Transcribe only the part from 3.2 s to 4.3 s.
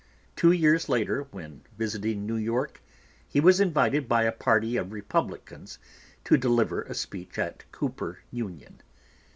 he was invited by